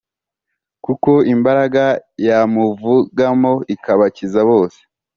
[0.85, 1.83] kuko imbaraga
[2.27, 4.79] yamuvagamo ikabakiza bose”